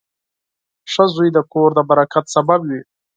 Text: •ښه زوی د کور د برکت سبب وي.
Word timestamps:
•ښه 0.91 1.05
زوی 1.13 1.29
د 1.33 1.39
کور 1.53 1.69
د 1.77 1.79
برکت 1.89 2.25
سبب 2.35 2.59
وي. 2.69 2.81